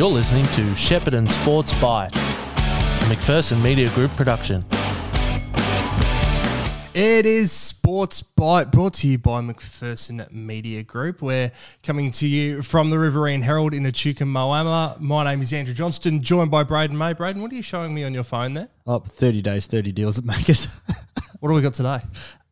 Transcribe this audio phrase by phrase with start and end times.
[0.00, 4.64] You're listening to Shepparton Sports Bite, a McPherson Media Group production.
[6.94, 11.20] It is Sports Bite, brought to you by McPherson Media Group.
[11.20, 11.52] We're
[11.82, 14.98] coming to you from the Riverine Herald in Echuca, Moama.
[14.98, 17.12] My name is Andrew Johnston, joined by Braden May.
[17.12, 18.70] Braden, what are you showing me on your phone there?
[18.86, 20.66] Up 30 days, 30 deals at Macca's.
[21.40, 22.00] What do we got today?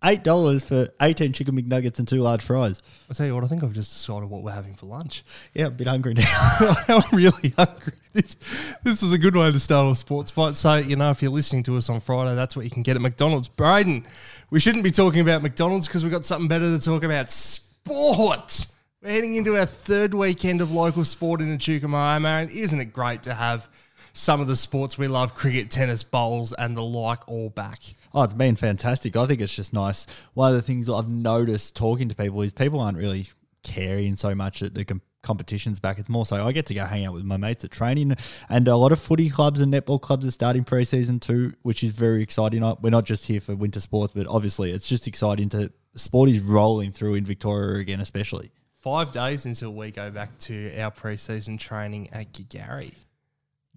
[0.02, 2.82] $8 for 18 chicken McNuggets and two large fries.
[3.08, 5.24] I'll tell you what, I think I've just decided what we're having for lunch.
[5.54, 6.24] Yeah, a bit hungry now.
[6.88, 7.94] I'm really hungry.
[8.12, 8.36] This,
[8.84, 10.56] this is a good way to start off Sports Bite.
[10.56, 12.96] So, you know, if you're listening to us on Friday, that's what you can get
[12.96, 13.48] at McDonald's.
[13.48, 14.06] Braden,
[14.50, 18.66] we shouldn't be talking about McDonald's because we've got something better to talk about sport.
[19.02, 22.92] We're heading into our third weekend of local sport in Echuca, Moama, and isn't it
[22.92, 23.68] great to have
[24.12, 27.80] some of the sports we love, cricket, tennis, bowls, and the like, all back?
[28.14, 29.16] Oh, it's been fantastic.
[29.16, 30.06] I think it's just nice.
[30.34, 33.28] One of the things I've noticed talking to people is people aren't really
[33.62, 35.98] caring so much that the com- competition's back.
[35.98, 38.16] It's more so I get to go hang out with my mates at training,
[38.48, 41.90] and a lot of footy clubs and netball clubs are starting pre-season too, which is
[41.90, 42.62] very exciting.
[42.80, 46.40] We're not just here for winter sports, but obviously it's just exciting to sport is
[46.40, 48.52] rolling through in Victoria again, especially.
[48.78, 52.94] Five days until we go back to our pre-season training at Girgarre.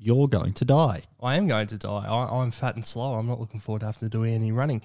[0.04, 1.04] You're going to die.
[1.22, 2.06] I am going to die.
[2.10, 3.14] I, I'm fat and slow.
[3.14, 4.82] I'm not looking forward to having to do any running.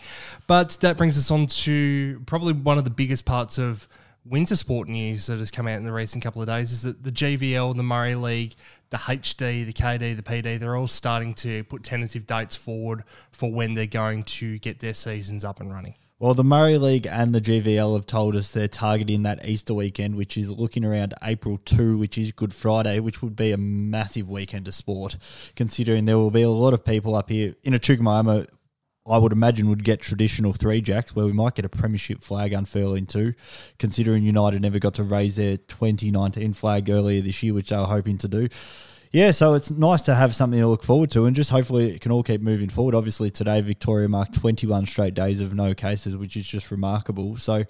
[0.46, 3.88] But that brings us on to probably one of the biggest parts of
[4.26, 7.02] winter sport news that has come out in the recent couple of days is that
[7.02, 8.56] the GVL, the Murray League,
[8.90, 13.50] the HD, the KD, the PD, they're all starting to put tentative dates forward for
[13.50, 15.94] when they're going to get their seasons up and running.
[16.18, 20.16] Well, the Murray League and the GVL have told us they're targeting that Easter weekend,
[20.16, 24.26] which is looking around April 2, which is Good Friday, which would be a massive
[24.26, 25.18] weekend of sport,
[25.56, 28.46] considering there will be a lot of people up here in Echuca Moama.
[29.06, 32.54] I would imagine would get traditional three jacks where we might get a premiership flag
[32.54, 33.34] unfurling too,
[33.78, 37.84] considering United never got to raise their 2019 flag earlier this year, which they were
[37.84, 38.48] hoping to do.
[39.12, 42.00] Yeah, so it's nice to have something to look forward to, and just hopefully it
[42.00, 42.94] can all keep moving forward.
[42.94, 47.36] Obviously, today Victoria marked 21 straight days of no cases, which is just remarkable.
[47.36, 47.64] So,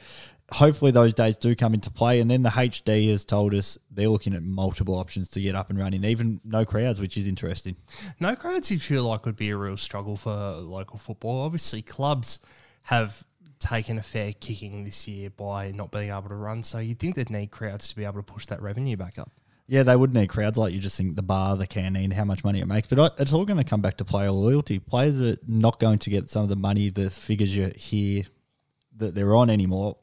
[0.53, 2.21] hopefully those days do come into play.
[2.21, 5.71] And then the HD has told us they're looking at multiple options to get up
[5.71, 7.77] and running, even no crowds, which is interesting.
[8.21, 11.43] No crowds, you feel like would be a real struggle for local football.
[11.43, 12.39] Obviously, clubs
[12.85, 13.25] have
[13.59, 17.15] taken a fair kicking this year by not being able to run, so you'd think
[17.15, 19.33] they'd need crowds to be able to push that revenue back up.
[19.69, 22.45] Yeah, they would need crowds like you just think the bar, the canteen, how much
[22.45, 22.87] money it makes.
[22.87, 24.79] But it's all going to come back to player loyalty.
[24.79, 28.25] Players are not going to get some of the money, the figures you hear
[28.99, 29.97] that they're on anymore.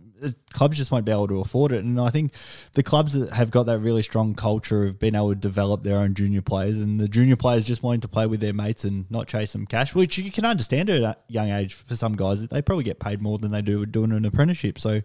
[0.54, 1.84] Clubs just won't be able to afford it.
[1.84, 2.34] And I think
[2.74, 5.98] the clubs that have got that really strong culture of being able to develop their
[5.98, 9.10] own junior players and the junior players just wanting to play with their mates and
[9.10, 12.48] not chase some cash, which you can understand at a young age for some guys.
[12.48, 14.80] They probably get paid more than they do doing an apprenticeship.
[14.80, 15.02] So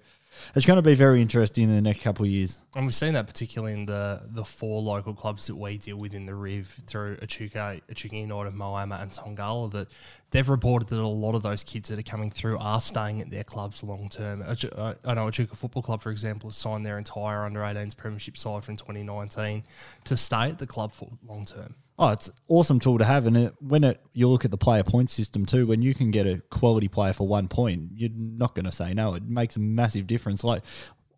[0.54, 2.60] it's going to be very interesting in the next couple of years.
[2.74, 6.14] And we've seen that particularly in the the four local clubs that we deal with
[6.14, 9.88] in the Riv through Echuca, Echuca United, Moama and Tongala that
[10.30, 13.30] they've reported that a lot of those kids that are coming through are staying at
[13.30, 14.42] their clubs long term.
[14.42, 18.36] Uh, I know Echuca Football Club, for example, has signed their entire under 18s premiership
[18.36, 19.64] side from 2019
[20.04, 21.74] to stay at the club for long term.
[22.00, 24.84] Oh, it's awesome tool to have, and it, when it you look at the player
[24.84, 28.54] point system too, when you can get a quality player for one point, you're not
[28.54, 29.14] going to say no.
[29.14, 30.44] It makes a massive difference.
[30.44, 30.62] Like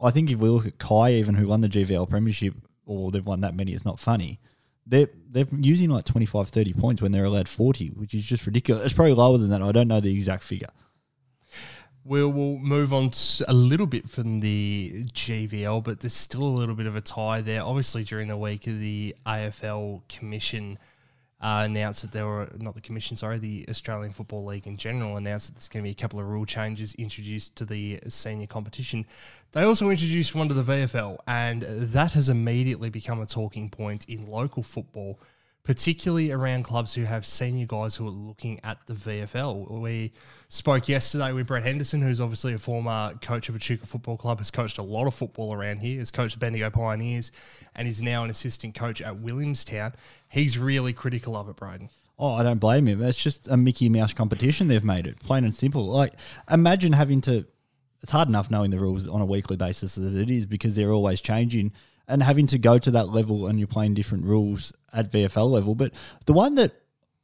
[0.01, 2.55] I think if we look at Kai, even who won the GVL Premiership,
[2.87, 4.41] or they've won that many, it's not funny.
[4.87, 8.85] They're they're using like 25, 30 points when they're allowed forty, which is just ridiculous.
[8.85, 9.61] It's probably lower than that.
[9.61, 10.71] I don't know the exact figure.
[12.05, 13.11] We will move on
[13.47, 17.43] a little bit from the GVL, but there's still a little bit of a tie
[17.43, 17.63] there.
[17.63, 20.79] Obviously, during the week, the AFL Commission
[21.43, 25.17] uh, announced that there were not the Commission, sorry, the Australian Football League in general
[25.17, 28.47] announced that there's going to be a couple of rule changes introduced to the senior
[28.47, 29.07] competition.
[29.53, 34.07] They also introduced one to the VFL, and that has immediately become a talking point
[34.07, 35.19] in local football
[35.71, 39.71] particularly around clubs who have senior guys who are looking at the VFL.
[39.81, 40.13] We
[40.49, 44.51] spoke yesterday with Brett Henderson, who's obviously a former coach of Echuca Football Club, has
[44.51, 47.31] coached a lot of football around here, has coached the Bendigo Pioneers,
[47.77, 49.93] and is now an assistant coach at Williamstown.
[50.29, 51.89] He's really critical of it, Braden.
[52.19, 53.01] Oh, I don't blame him.
[53.01, 55.87] It's just a Mickey Mouse competition they've made it, plain and simple.
[55.87, 56.15] Like,
[56.51, 57.47] imagine having to.
[58.03, 60.91] It's hard enough knowing the rules on a weekly basis as it is because they're
[60.91, 61.71] always changing,
[62.11, 65.75] and having to go to that level and you're playing different rules at VFL level.
[65.75, 65.95] But
[66.27, 66.73] the one that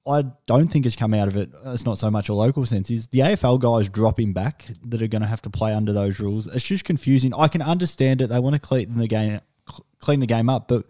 [0.06, 2.91] I don't think has come out of it, it's not so much a local sense,
[2.91, 6.21] is the AFL guys dropping back that are going to have to play under those
[6.21, 6.47] rules.
[6.47, 7.35] It's just confusing.
[7.35, 8.29] I can understand it.
[8.29, 9.41] They want to clean the game,
[9.99, 10.87] clean the game up, but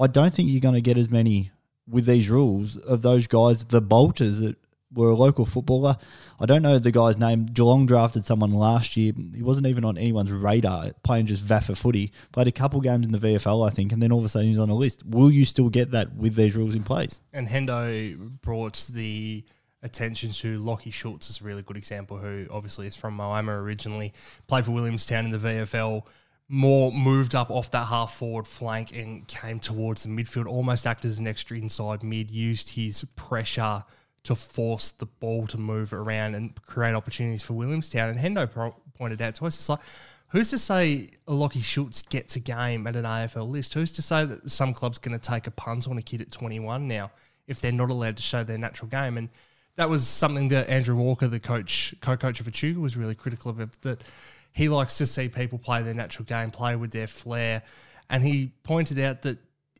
[0.00, 1.50] I don't think you're going to get as many
[1.88, 4.56] with these rules of those guys, the bolters that
[4.94, 5.96] were a local footballer.
[6.40, 7.46] I don't know the guy's name.
[7.46, 9.12] Geelong drafted someone last year.
[9.34, 12.12] He wasn't even on anyone's radar, playing just VAFA footy.
[12.32, 14.48] Played a couple games in the VFL, I think, and then all of a sudden
[14.48, 15.04] he's on a list.
[15.06, 17.20] Will you still get that with these rules in place?
[17.32, 19.44] And Hendo brought the
[19.82, 24.12] attention to Lachie Schultz is a really good example, who obviously is from Moama originally,
[24.48, 26.06] played for Williamstown in the VFL,
[26.48, 31.08] more moved up off that half forward flank and came towards the midfield, almost acted
[31.10, 33.84] as an extra inside mid, used his pressure
[34.24, 38.08] to force the ball to move around and create opportunities for Williamstown.
[38.08, 39.80] And Hendo pro- pointed out to us, it's like,
[40.28, 43.74] who's to say Lachie Schultz gets a game at an AFL list?
[43.74, 46.32] Who's to say that some club's going to take a punt on a kid at
[46.32, 47.10] 21 now
[47.46, 49.18] if they're not allowed to show their natural game?
[49.18, 49.28] And
[49.76, 53.80] that was something that Andrew Walker, the coach, co-coach of Echuca, was really critical of
[53.82, 54.04] that
[54.52, 57.62] he likes to see people play their natural game, play with their flair.
[58.08, 59.38] And he pointed out that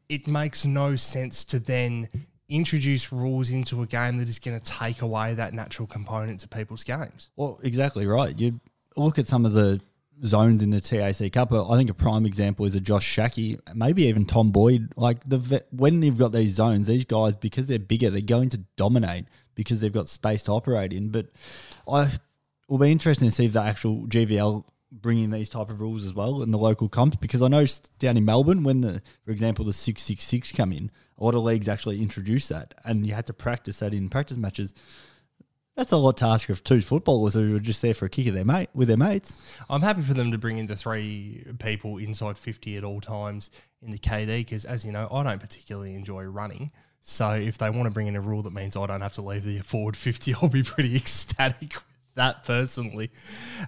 [0.09, 2.09] it makes no sense to then
[2.55, 6.49] introduce rules into a game that is going to take away that natural component to
[6.49, 7.31] people's games.
[7.37, 8.39] Well, exactly right.
[8.39, 8.61] You
[8.97, 9.81] look at some of the
[10.25, 11.53] zones in the TAC Cup.
[11.53, 14.93] I think a prime example is a Josh Schache, maybe even Tom Boyd.
[14.97, 18.59] Like the when you've got these zones, these guys because they're bigger, they're going to
[18.77, 21.09] dominate because they've got space to operate in.
[21.09, 21.27] But
[21.89, 22.13] I
[22.69, 24.65] will be interesting to see if the actual GVL
[25.01, 27.67] bringing these type of rules as well in the local comps because I know
[27.99, 31.69] down in Melbourne when the for example the 666 come in a lot of leagues
[31.69, 34.73] actually introduce that and you had to practice that in practice matches
[35.77, 38.29] that's a lot to ask of two footballers who are just there for a kick
[38.29, 39.41] of their mate with their mates.
[39.69, 43.51] I'm happy for them to bring in the three people inside 50 at all times
[43.83, 46.71] in the KD because, as you know, I don't particularly enjoy running.
[47.01, 49.23] So if they want to bring in a rule that means I don't have to
[49.23, 51.77] leave the forward 50, I'll be pretty ecstatic
[52.15, 53.11] that personally.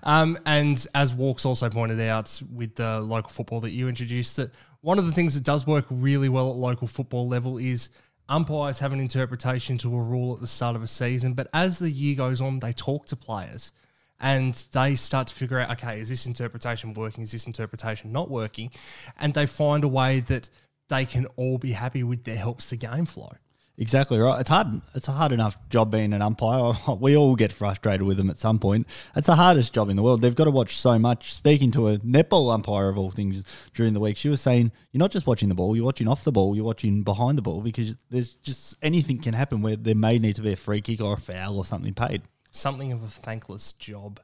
[0.02, 4.52] Um, and as Walks also pointed out with the local football that you introduced, that
[4.80, 7.88] one of the things that does work really well at local football level is
[8.28, 11.78] umpires have an interpretation to a rule at the start of a season, but as
[11.78, 13.72] the year goes on, they talk to players
[14.20, 17.22] and they start to figure out, okay, is this interpretation working?
[17.22, 18.70] Is this interpretation not working?
[19.18, 20.48] And they find a way that
[20.88, 23.32] they can all be happy with that helps the game flow.
[23.78, 24.40] Exactly right.
[24.40, 24.80] It's hard.
[24.94, 26.72] It's a hard enough job being an umpire.
[26.98, 28.86] We all get frustrated with them at some point.
[29.14, 30.22] It's the hardest job in the world.
[30.22, 31.34] They've got to watch so much.
[31.34, 33.44] Speaking to a netball umpire of all things
[33.74, 35.76] during the week, she was saying you're not just watching the ball.
[35.76, 36.56] You're watching off the ball.
[36.56, 40.36] You're watching behind the ball because there's just anything can happen where there may need
[40.36, 42.22] to be a free kick or a foul or something paid.
[42.50, 44.20] Something of a thankless job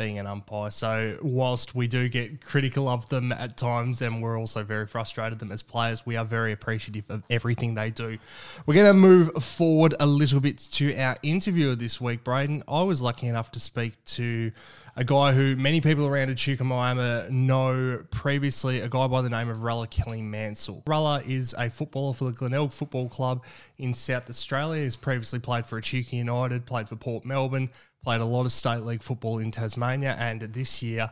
[0.00, 0.70] being an umpire.
[0.70, 5.38] So whilst we do get critical of them at times, and we're also very frustrated
[5.38, 8.16] them as players, we are very appreciative of everything they do.
[8.64, 12.62] We're going to move forward a little bit to our interviewer this week, Braden.
[12.66, 14.52] I was lucky enough to speak to
[14.96, 19.62] a guy who many people around Moama know previously, a guy by the name of
[19.62, 20.82] Rulla Kelly Mansell.
[20.86, 23.44] Rulla is a footballer for the Glenelg Football Club
[23.78, 24.82] in South Australia.
[24.82, 27.70] He's previously played for Echuca United, played for Port Melbourne,
[28.02, 31.10] played a lot of state league football in Tasmania, and this year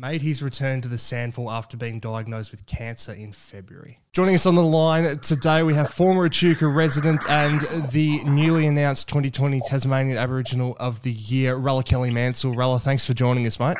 [0.00, 4.00] made his return to the SANFL after being diagnosed with cancer in February.
[4.14, 7.60] Joining us on the line today, we have former Echuca resident and
[7.90, 12.54] the newly announced 2020 Tasmanian Aboriginal of the Year, Rulla Kelly Mansell.
[12.54, 13.76] Rulla, thanks for joining us, mate.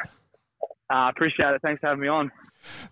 [0.91, 1.63] I uh, appreciate it.
[1.63, 2.31] Thanks for having me on.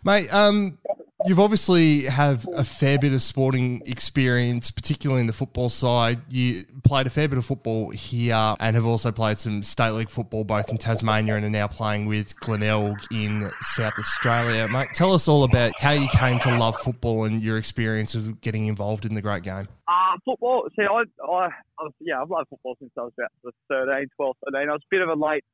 [0.03, 0.79] Mate, um,
[1.27, 6.21] You've obviously have a fair bit of sporting experience, particularly in the football side.
[6.29, 10.11] You played a fair bit of football here and have also played some state league
[10.11, 14.69] football both in Tasmania and are now playing with Glenelg in South Australia.
[14.69, 18.41] Mate, tell us all about how you came to love football and your experience of
[18.41, 19.67] getting involved in the great game.
[19.89, 21.49] Uh, football, see, I, I,
[21.81, 24.69] I yeah, I've loved football since I was about 13, 12, 13.
[24.69, 25.45] I was a bit of a late,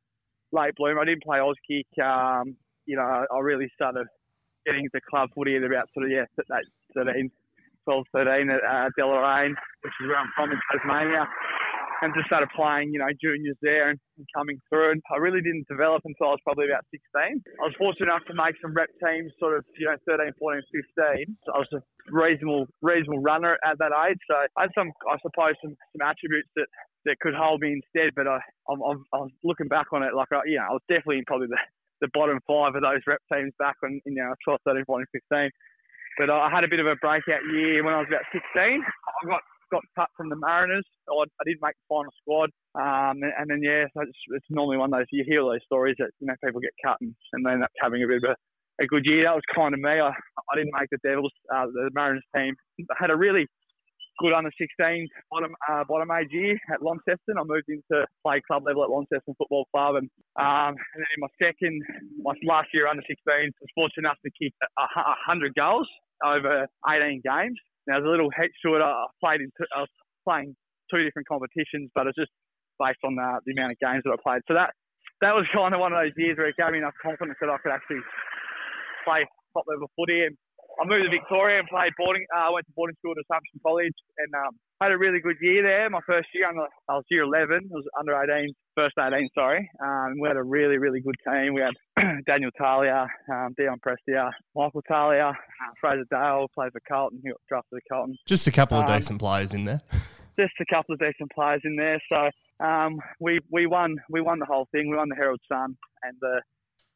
[0.52, 1.00] late bloomer.
[1.00, 2.04] I didn't play Auskick.
[2.04, 4.06] Um, you know, I really started
[4.66, 6.24] getting into club footy at about sort of, yeah,
[6.94, 7.30] 13,
[7.84, 11.28] 12, 13 at uh, Deloraine, which is where I'm from in Tasmania.
[12.02, 14.92] And just started playing, you know, juniors there and, and coming through.
[14.92, 17.00] And I really didn't develop until I was probably about 16.
[17.16, 20.60] I was fortunate enough to make some rep teams sort of, you know, 13, 14,
[20.68, 21.36] 15.
[21.46, 21.80] So I was a
[22.12, 24.20] reasonable, reasonable runner at that age.
[24.28, 26.68] So I had some, I suppose, some, some attributes that
[27.04, 28.12] that could hold me instead.
[28.16, 30.72] But I, I'm, I'm, I was looking back on it, like, I, you know, I
[30.72, 31.60] was definitely probably the,
[32.00, 35.50] the bottom five of those rep teams back when you know 12, 13, 14, 15.
[36.18, 38.42] But I had a bit of a breakout year when I was about 16.
[38.54, 40.86] I got got cut from the Mariners.
[41.08, 44.46] I, I did make the final squad, um, and, and, then yeah, so it's, it's,
[44.50, 47.14] normally one of those you hear those stories that you know people get cut and,
[47.32, 49.24] and they end up having a bit of a, a good year.
[49.24, 49.90] That was kind of me.
[49.90, 52.54] I, I didn't make the Devils, uh, the Mariners team.
[52.90, 53.46] I had a really
[54.18, 57.38] good under 16 bottom uh, bottom age year at Launceston.
[57.38, 61.20] I moved into play club level at Launceston Football Club, and um, and then in
[61.20, 61.82] my second,
[62.22, 65.88] my last year under 16, I was fortunate enough to kick hundred goals
[66.24, 67.58] over 18 games.
[67.86, 68.76] Now, there's a little head to.
[68.76, 69.92] I played in, I was
[70.24, 70.56] playing
[70.90, 72.32] two different competitions, but it's just
[72.80, 74.42] based on the, the amount of games that I played.
[74.48, 74.72] So that
[75.20, 77.50] that was kind of one of those years where it gave me enough confidence that
[77.50, 78.02] I could actually
[79.04, 80.24] play top level footy.
[80.24, 80.36] And
[80.80, 82.24] I moved to Victoria and played boarding.
[82.34, 85.36] I uh, went to boarding school at Assumption College and um, had a really good
[85.40, 85.88] year there.
[85.90, 87.70] My first year, under, I was year 11.
[87.70, 89.70] I was under 18, first 18, sorry.
[89.82, 91.54] Um, we had a really, really good team.
[91.54, 91.74] We had
[92.26, 97.20] Daniel Talia, um, Dion Prestia, Michael Talia, uh, Fraser Dale played for Carlton.
[97.22, 98.16] He got drafted to Carlton.
[98.26, 99.80] Just a couple of um, decent players in there.
[100.38, 102.00] just a couple of decent players in there.
[102.08, 102.30] So
[102.64, 104.90] um, we we won we won the whole thing.
[104.90, 106.42] We won the Herald Sun and the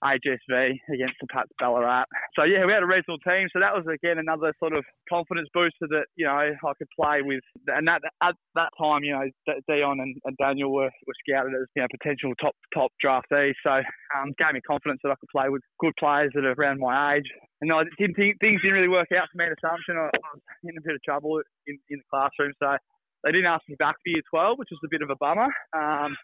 [0.05, 2.05] AGSV against the Pats Ballarat.
[2.37, 3.49] So yeah, we had a regional team.
[3.52, 7.23] So that was again another sort of confidence booster that you know I could play
[7.23, 7.43] with.
[7.67, 9.26] And that at that time, you know,
[9.69, 13.55] Dion and, and Daniel were, were scouted as you know potential top top draftees.
[13.62, 13.83] So
[14.17, 17.17] um, gave me confidence that I could play with good players that are around my
[17.17, 17.26] age.
[17.61, 19.97] And I didn't think things didn't really work out for me at Assumption.
[19.99, 22.76] I, I was in a bit of trouble in, in the classroom, so
[23.25, 25.50] they didn't ask me back for year 12, which was a bit of a bummer.
[25.75, 26.14] Um,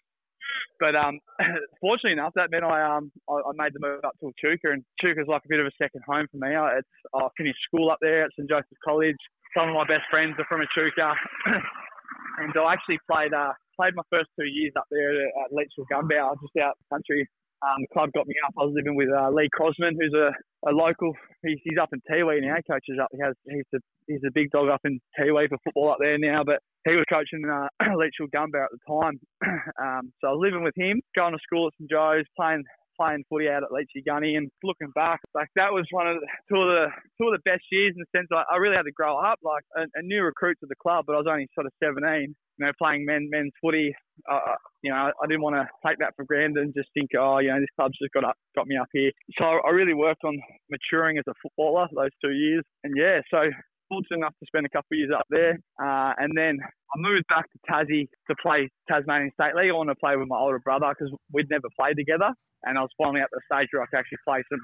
[0.81, 1.21] but um,
[1.81, 4.85] fortunately enough, that meant I um I, I made the move up to Echuca, and
[4.99, 6.55] Echuca's like a bit of a second home for me.
[6.55, 9.19] I, it's, I finished school up there at St Joseph College.
[9.57, 11.15] Some of my best friends are from Echuca,
[12.43, 15.91] and I actually played uh, played my first two years up there at, at Leitchville
[15.91, 17.29] Gunbower, just out country.
[17.65, 18.53] Um, the club got me up.
[18.61, 20.29] I was living with uh, Lee Crosman, who's a,
[20.69, 21.15] a local.
[21.43, 22.57] He's, he's up in Tiwi now.
[22.69, 23.09] Coaches up.
[23.13, 26.19] He has he's a he's a big dog up in Tiwi for football up there
[26.19, 26.45] now.
[26.45, 29.17] But he was coaching uh, Leitchville Gunbower at the time.
[29.81, 32.65] um, so I was living with him, going to school at St Joe's, playing
[32.99, 36.27] playing footy out at Leachy Gunny and looking back, like that was one of the,
[36.49, 36.87] two of the
[37.21, 39.39] two of the best years in the sense I, I really had to grow up,
[39.43, 42.35] like a, a new recruit to the club, but I was only sort of 17,
[42.35, 43.95] you know, playing men men's footy.
[44.31, 47.11] Uh, uh you know, I didn't want to take that for granted and just think,
[47.19, 49.11] oh, you know, this club's just got up, got me up here.
[49.39, 50.37] So I really worked on
[50.71, 53.51] maturing as a footballer those two years, and yeah, so
[53.89, 55.59] fortunate enough to spend a couple of years up there.
[55.81, 59.71] Uh, and then I moved back to Tassie to play Tasmanian State League.
[59.71, 62.33] I wanted to play with my older brother because we'd never played together.
[62.65, 64.61] And I was finally at the stage where I could actually play some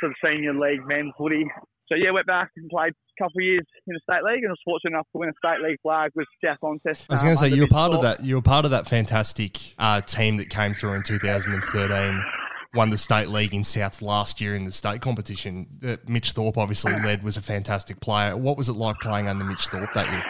[0.00, 1.46] sort of senior league men's footy.
[1.86, 4.50] So yeah, went back and played a couple of years in the state league, and
[4.50, 7.06] was fortunate enough to win a state league flag with South Launceston.
[7.10, 8.22] I was going to um, say you were part of that.
[8.22, 12.22] You were part of that fantastic uh, team that came through in 2013
[12.74, 15.66] won the state league in South last year in the state competition.
[15.84, 18.36] Uh, Mitch Thorpe obviously led, was a fantastic player.
[18.36, 20.24] What was it like playing under Mitch Thorpe that year?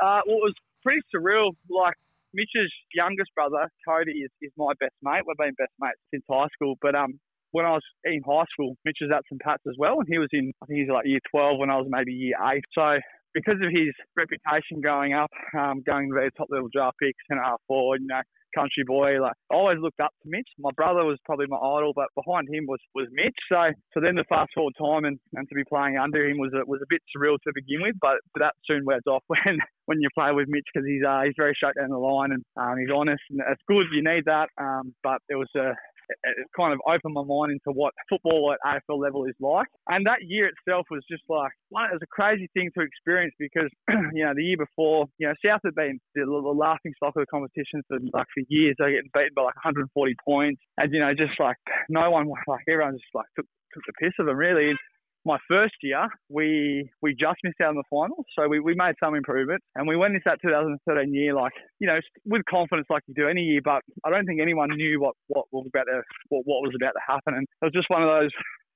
[0.00, 1.50] Uh, well, it was pretty surreal.
[1.68, 1.94] Like
[2.34, 5.22] Mitch's youngest brother, Cody, is, is my best mate.
[5.26, 6.76] We've been best mates since high school.
[6.80, 7.20] But um,
[7.52, 10.18] when I was in high school, Mitch was at St Pat's as well, and he
[10.18, 12.64] was in, I think he was like year 12 when I was maybe year 8.
[12.72, 12.98] So
[13.34, 17.38] because of his reputation going up, um, going to the top level draft picks, and
[17.38, 18.22] half forward, you know,
[18.54, 19.20] country boy.
[19.20, 20.48] Like always looked up to Mitch.
[20.58, 23.36] My brother was probably my idol, but behind him was, was Mitch.
[23.48, 26.52] So so then the fast forward time and, and to be playing under him was
[26.54, 30.00] a, was a bit surreal to begin with, but that soon wears off when when
[30.00, 32.78] you play with Mitch because he's uh, he's very straight down the line and um,
[32.78, 33.86] he's honest and it's good.
[33.92, 34.48] You need that.
[34.58, 35.74] Um, but it was a
[36.22, 39.68] it kind of opened my mind into what football at AFL level is like.
[39.88, 43.70] And that year itself was just like, it was a crazy thing to experience because,
[44.14, 47.32] you know, the year before, you know, South had been the, laughing stock of the
[47.32, 48.76] competition for like for years.
[48.78, 49.88] they're getting beaten by like 140
[50.24, 50.60] points.
[50.78, 51.56] And, you know, just like
[51.88, 54.70] no one, like everyone just like took, took the piss of them really.
[54.70, 54.78] And
[55.24, 58.94] my first year, we we just missed out on the finals, so we, we made
[59.02, 63.02] some improvements, and we went into that 2013 year like you know with confidence like
[63.06, 63.60] you do any year.
[63.64, 66.92] But I don't think anyone knew what what was about to what, what was about
[66.92, 68.30] to happen, and it was just one of those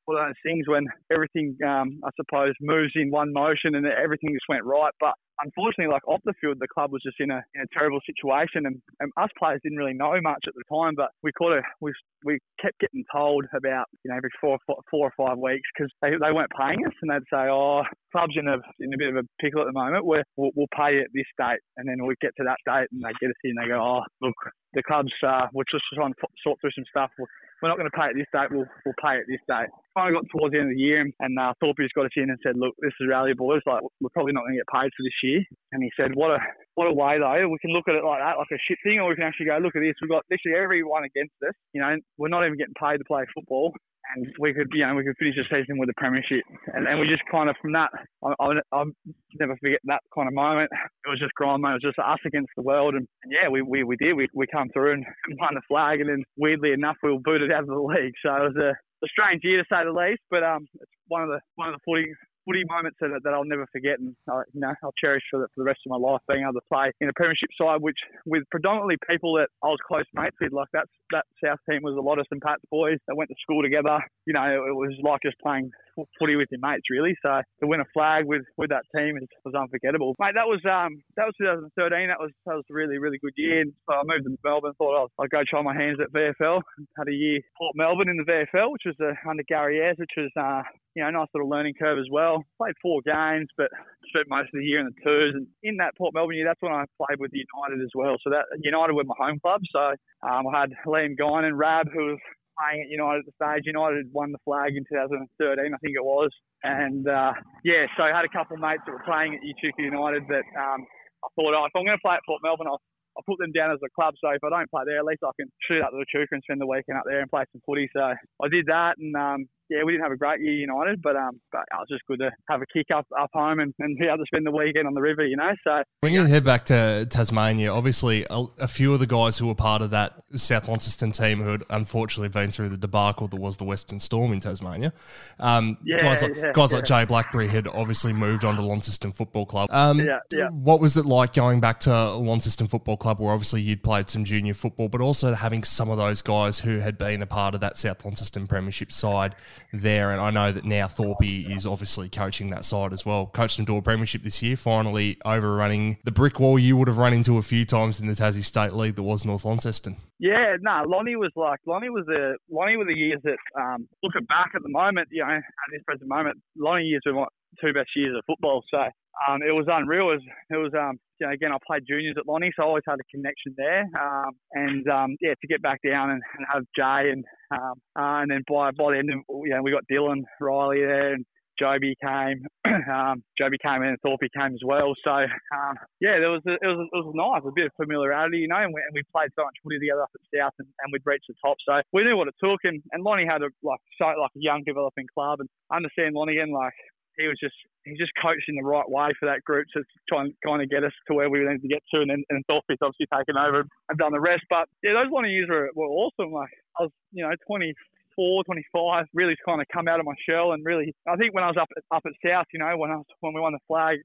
[0.07, 4.31] one of those things when everything um, I suppose moves in one motion and everything
[4.33, 4.93] just went right.
[4.99, 8.01] But unfortunately, like off the field, the club was just in a, in a terrible
[8.07, 10.95] situation, and, and us players didn't really know much at the time.
[10.97, 11.93] But we kind of we
[12.25, 16.11] we kept getting told about you know every four four or five weeks because they,
[16.11, 17.83] they weren't paying us, and they'd say, "Oh,
[18.13, 20.05] club's in a in a bit of a pickle at the moment.
[20.07, 22.89] We're, we'll, we'll pay you at this date," and then we get to that date,
[22.93, 24.39] and they get us in, and they go, "Oh, look,
[24.77, 27.11] the club's uh, we're just trying to sort through some stuff.
[27.19, 28.53] We're, not going to pay at this date.
[28.53, 31.33] We'll we'll pay at this date." Finally got towards the end of the year, and
[31.41, 33.65] uh, Thorpe's got us in and said, "Look, this is Rally Boys.
[33.65, 35.41] Like, we're probably not going to get paid for this year."
[35.73, 36.39] And he said, "What a
[36.77, 37.49] what a way though.
[37.49, 39.49] We can look at it like that, like a shit thing, or we can actually
[39.49, 39.97] go, look at this.
[40.05, 41.57] We've got literally everyone against us.
[41.73, 43.73] You know, we're not even getting paid to play football,
[44.15, 46.45] and we could, you know, we could finish the season with a premiership.
[46.75, 47.91] And, and we just kind of from that,
[48.25, 48.91] I, I, I'll
[49.39, 50.71] never forget that kind of moment.
[50.73, 53.63] It was just grind, It was just us against the world, and, and yeah, we,
[53.63, 54.15] we we did.
[54.15, 55.05] We we come through and
[55.41, 58.15] won the flag, and then weirdly enough, we were booted out of the league.
[58.23, 61.23] So it was a, a strange year to say the least, but um, it's one
[61.23, 62.13] of the one of the footy
[62.47, 65.49] footy moments that, that I'll never forget, and uh, you know I'll cherish for the,
[65.55, 67.99] for the rest of my life being able to play in a premiership side, which
[68.25, 70.53] with predominantly people that I was close mates with.
[70.53, 73.37] Like that that South team was a lot of St Pat's boys that went to
[73.43, 73.99] school together.
[74.27, 75.71] You know, it was like just playing
[76.19, 77.17] footy with your mates, really.
[77.23, 80.35] So to win a flag with, with that team was unforgettable, mate.
[80.35, 82.09] That was um that was 2013.
[82.09, 83.65] That was that was a really really good year.
[83.89, 84.73] So I moved to Melbourne.
[84.79, 86.61] Thought I'd, I'd go try my hands at VFL.
[86.99, 90.17] Had a year Port Melbourne in the VFL, which was uh, under Gary Ayres, which
[90.17, 90.63] was uh,
[90.97, 92.43] you know, nice little learning curve as well.
[92.57, 93.69] Played four games, but
[94.09, 95.35] spent most of the year in the twos.
[95.37, 98.17] And in that Port Melbourne year, that's when I played with United as well.
[98.25, 99.61] So that United were my home club.
[99.71, 99.93] So
[100.27, 102.19] um, I had Liam Guinan, Rab, who was
[102.57, 103.69] playing at United at the stage.
[103.69, 106.33] United won the flag in 2013, I think it was.
[106.65, 107.33] And uh,
[107.65, 110.47] yeah, so I had a couple of mates that were playing at Echuca United that
[110.57, 110.83] um,
[111.23, 112.83] I thought, oh, if I'm going to play at Port Melbourne, I'll
[113.17, 114.15] I put them down as a club.
[114.21, 116.37] So if I don't play there, at least I can shoot up to the Chuka
[116.37, 117.89] and spend the weekend up there and play some footy.
[117.97, 121.17] So I did that, and um, yeah, we didn't have a great year United, but
[121.17, 123.99] um, but it was just good to have a kick up up home and, and
[123.99, 125.53] be able to spend the weekend on the river, you know.
[125.65, 129.47] So when you head back to Tasmania, obviously a, a, few of the guys who
[129.47, 133.41] were part of that South Launceston team who had unfortunately been through the debacle that
[133.41, 134.93] was the Western Storm in Tasmania,
[135.41, 136.79] um, yeah, guys like yeah, guys yeah.
[136.79, 139.69] like Jay Blackberry had obviously moved on to Launceston Football Club.
[139.73, 140.49] Um, yeah, yeah.
[140.49, 144.25] What was it like going back to Launceston Football Club, where obviously you'd played some
[144.25, 147.61] junior football, but also having some of those guys who had been a part of
[147.61, 149.35] that South Launceston Premiership side
[149.73, 153.27] there, and I know that now Thorpe is obviously coaching that side as well.
[153.27, 156.99] Coached them to a premiership this year, finally overrunning the brick wall you would have
[156.99, 159.97] run into a few times in the Tassie State League that was North Launceston.
[160.19, 163.89] Yeah, no, nah, Lonnie was like Lonnie was the Lonnie were the years that um,
[164.03, 167.27] looking back at the moment, you know, at this present moment, Lonnie years were
[167.63, 168.63] two best years of football.
[168.71, 170.11] So um, it was unreal.
[170.11, 172.67] It was, it was um, you know, again, I played juniors at Lonnie, so I
[172.67, 173.85] always had a connection there.
[173.99, 178.21] Um, and um, yeah, to get back down and, and have Jay and um, uh,
[178.23, 181.25] and then by by the end, of, you know, we got Dylan Riley there and
[181.59, 182.45] Joby came,
[182.93, 184.93] um, Joby came in and Thorpe came as well.
[185.03, 188.39] So um, yeah, there was a, it was it was nice, a bit of familiarity,
[188.39, 190.69] you know, and we, and we played so much footy together up at South, and,
[190.85, 191.57] and we'd reached the top.
[191.65, 194.43] So we knew what it took, and, and Lonnie had a like so like a
[194.43, 196.77] young developing club, and understand Lonnie and like
[197.19, 197.55] he was just
[197.85, 200.69] he just coached in the right way for that group to try and kind of
[200.69, 203.37] get us to where we needed to get to, and then and Thorpe's obviously taken
[203.37, 204.43] over and done the rest.
[204.51, 206.33] But yeah, those one years were, were awesome.
[206.33, 210.53] Like I was, you know, 24, 25, really kind of come out of my shell,
[210.53, 212.91] and really, I think when I was up at, up at South, you know, when
[212.91, 213.99] I was, when we won the flag.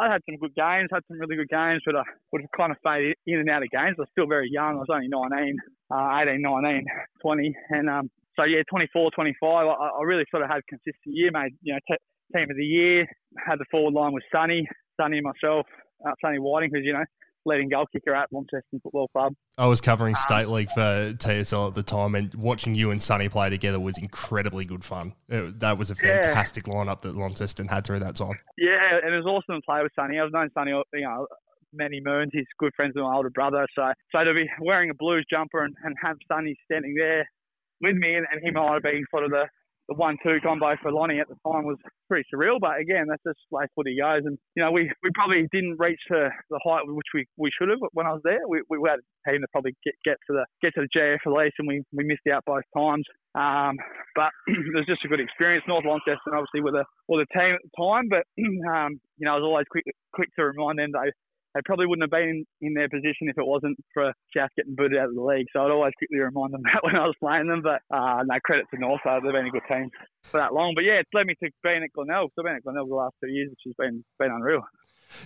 [0.00, 2.72] I had some good games, had some really good games, but I would have kind
[2.72, 3.96] of faded in and out of games.
[3.98, 4.80] I was still very young.
[4.80, 5.58] I was only 19,
[5.92, 6.84] uh, 18, 19,
[7.20, 7.54] 20.
[7.68, 11.52] And um, so, yeah, 24, 25, I, I really sort of had consistent year, made,
[11.60, 12.00] you know, t-
[12.34, 13.06] team of the year.
[13.46, 14.66] Had the forward line with Sonny,
[15.00, 15.66] Sonny and myself,
[16.06, 17.04] uh, Sonny Whiting, who's you know
[17.46, 19.34] leading goal kicker at Launceston Football Club.
[19.56, 23.00] I was covering um, State League for TSL at the time, and watching you and
[23.00, 25.14] Sonny play together was incredibly good fun.
[25.28, 26.74] It, that was a fantastic yeah.
[26.74, 28.38] lineup that Launceston had through that time.
[28.58, 30.18] Yeah, and it was awesome to play with Sonny.
[30.18, 31.26] I've known Sonny, you know,
[31.72, 32.30] many moons.
[32.32, 35.64] He's good friends with my older brother, so so to be wearing a Blues jumper
[35.64, 37.28] and, and have Sonny standing there
[37.80, 39.46] with me, and, and he might have been sort of the
[39.90, 41.76] the one-two combo for Lonnie at the time was
[42.08, 42.62] pretty surreal.
[42.62, 44.22] But again, that's just way footy goes.
[44.24, 47.68] And you know, we, we probably didn't reach the, the height which we, we should
[47.68, 48.38] have when I was there.
[48.48, 51.18] We, we had a team to probably get, get to the get to the GF
[51.26, 53.04] release, and we, we missed out both times.
[53.34, 53.74] Um,
[54.14, 55.64] but it was just a good experience.
[55.66, 58.22] North Launceston obviously with a with a team at the time, but
[58.70, 61.10] um, you know, I was always quick quick to remind them that
[61.54, 64.98] they probably wouldn't have been in their position if it wasn't for South getting booted
[64.98, 65.46] out of the league.
[65.52, 67.62] So I'd always quickly remind them that when I was playing them.
[67.62, 69.90] But uh, no credit to North, they've been a good team
[70.24, 70.72] for that long.
[70.74, 72.30] But yeah, it's led me to being at Glenelg.
[72.34, 74.62] So I've been at Glenelg the last two years, which has been been unreal.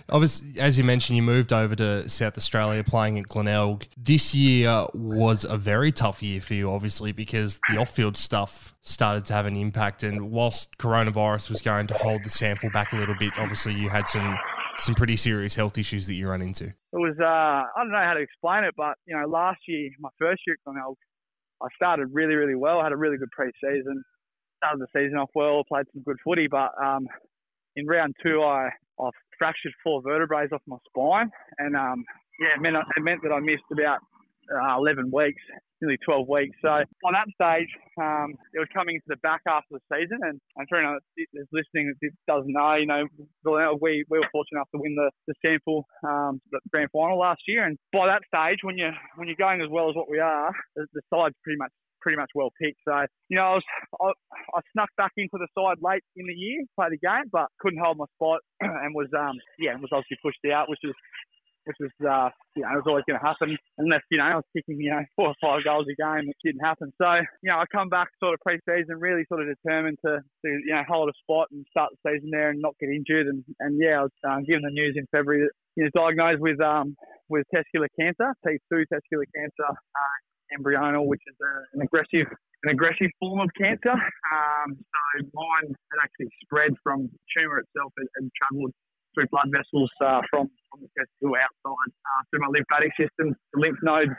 [0.09, 3.87] Obviously, as you mentioned, you moved over to South Australia playing at Glenelg.
[3.95, 8.73] This year was a very tough year for you, obviously, because the off field stuff
[8.81, 10.03] started to have an impact.
[10.03, 13.89] And whilst coronavirus was going to hold the SANFL back a little bit, obviously, you
[13.89, 14.37] had some
[14.77, 16.65] some pretty serious health issues that you run into.
[16.65, 19.89] It was, uh, I don't know how to explain it, but, you know, last year,
[19.99, 20.97] my first year at Glenelg,
[21.61, 22.79] I started really, really well.
[22.79, 24.03] I had a really good pre-season.
[24.57, 27.07] Started the season off well, played some good footy, but um,
[27.75, 32.03] in round two, I, I fractured four vertebrae off my spine, and um,
[32.39, 33.99] yeah, it meant, it meant that I missed about
[34.51, 35.41] uh, 11 weeks
[35.81, 36.55] nearly 12 weeks.
[36.61, 40.19] So on that stage, um, it was coming to the back half of the season,
[40.21, 43.05] and I'm sure anyone that's listening that doesn't know, you know,
[43.81, 47.41] we, we were fortunate enough to win the, the SANFL um, the grand final last
[47.47, 50.19] year, and by that stage, when you when you're going as well as what we
[50.19, 51.71] are, the, the side's pretty much
[52.05, 52.77] pretty much well picked.
[52.85, 52.93] So,
[53.29, 53.65] you know, I, was,
[53.97, 54.05] I,
[54.53, 57.81] I, snuck back into the side late in the year, played a game, but couldn't
[57.81, 60.93] hold my spot and was, um, yeah, was obviously pushed out, which was
[61.65, 64.47] which was uh, you know was always going to happen unless you know I was
[64.55, 66.93] kicking you know four or five goals a game, which didn't happen.
[67.01, 67.09] So
[67.41, 70.73] you know I come back sort of pre-season really sort of determined to, to you
[70.73, 73.27] know hold a spot and start the season there and not get injured.
[73.27, 76.41] And and yeah, I was uh, given the news in February that you know diagnosed
[76.41, 76.95] with um
[77.29, 80.15] with testicular cancer, T2 testicular cancer, uh,
[80.53, 82.29] embryonal, which is a, an aggressive
[82.63, 83.93] an aggressive form of cancer.
[83.93, 88.73] Um, so mine had actually spread from the tumour itself and, and travelled
[89.15, 93.59] through blood vessels uh, from, from the testicle outside uh, through my lymphatic system, the
[93.59, 94.11] lymph nodes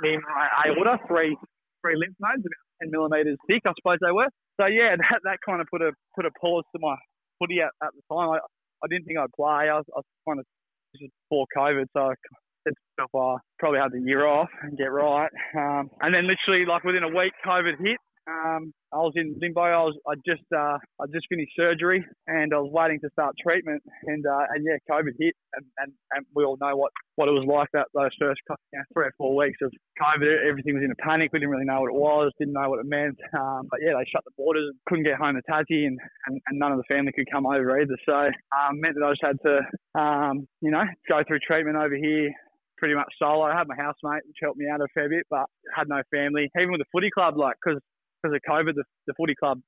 [0.00, 1.36] near my aorta, three
[1.84, 4.28] three lymph nodes, about 10 millimetres thick, I suppose they were.
[4.58, 6.96] So yeah, that, that kind of put a put a pause to my
[7.38, 8.34] footy at, at the time.
[8.34, 8.38] I,
[8.82, 9.70] I didn't think I'd play.
[9.70, 10.46] I was, I was kind of
[10.96, 12.14] just before COVID, so I
[12.66, 15.30] to oh, probably had the year off and get right.
[15.56, 17.98] Um, and then literally like within a week, COVID hit.
[18.28, 19.60] Um, I was in limbo.
[19.60, 23.34] I was I just uh, I just finished surgery and I was waiting to start
[23.40, 27.28] treatment and uh, and yeah, COVID hit and, and, and we all know what, what
[27.28, 30.46] it was like that those first you know, three or four weeks of COVID.
[30.46, 31.30] Everything was in a panic.
[31.32, 32.32] We didn't really know what it was.
[32.38, 33.18] Didn't know what it meant.
[33.32, 34.72] Um, but yeah, they shut the borders.
[34.88, 37.80] Couldn't get home to Tassie and, and, and none of the family could come over
[37.80, 37.96] either.
[38.04, 39.54] So um, meant that I just had to
[39.98, 42.28] um, you know go through treatment over here
[42.78, 43.42] pretty much solo.
[43.42, 46.48] I had my housemate, which helped me out a fair bit, but had no family.
[46.56, 47.80] Even with the footy club, like, because
[48.22, 49.60] because of COVID, the, the footy club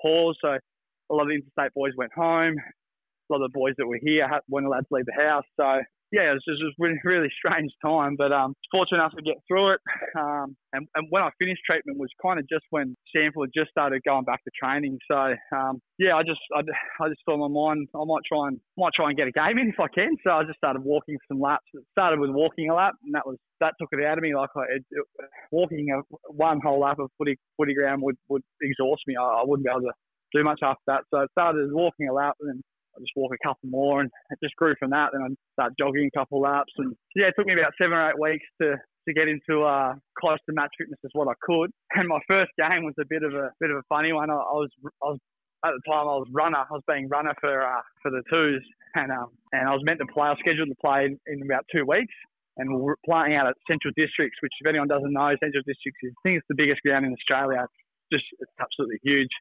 [0.00, 0.38] paused.
[0.42, 2.54] So a lot of the interstate boys went home.
[2.58, 5.44] A lot of the boys that were here weren't allowed to leave the house.
[5.58, 9.22] So yeah, it was just a really, really strange time, but um, fortunate enough to
[9.22, 9.80] get through it.
[10.16, 13.70] Um, and, and when I finished treatment was kind of just when SANFL had just
[13.70, 14.98] started going back to training.
[15.10, 16.60] So um, yeah, I just I,
[17.04, 19.32] I just thought in my mind I might try and might try and get a
[19.32, 20.16] game in if I can.
[20.24, 21.66] So I just started walking some laps.
[21.74, 24.34] It started with walking a lap, and that was that took it out of me.
[24.34, 25.04] Like it, it,
[25.52, 26.00] walking a,
[26.32, 29.14] one whole lap of footy footy ground would would exhaust me.
[29.16, 29.92] I, I wouldn't be able to
[30.32, 31.04] do much after that.
[31.12, 32.62] So it started walking a lap, and
[32.96, 35.10] I just walk a couple more, and it just grew from that.
[35.12, 38.10] Then I start jogging a couple laps, and yeah, it took me about seven or
[38.10, 38.76] eight weeks to
[39.08, 41.70] to get into uh, close to match fitness as what I could.
[41.94, 44.30] And my first game was a bit of a bit of a funny one.
[44.30, 44.70] I, I was
[45.02, 45.18] I was
[45.64, 46.58] at the time I was runner.
[46.58, 48.62] I was being runner for uh, for the twos,
[48.94, 50.26] and um, and I was meant to play.
[50.26, 52.14] I was scheduled to play in, in about two weeks,
[52.56, 56.12] and we're playing out at Central Districts, which if anyone doesn't know, Central Districts is
[56.12, 57.64] I think it's the biggest ground in Australia.
[57.64, 59.32] It's just it's absolutely huge,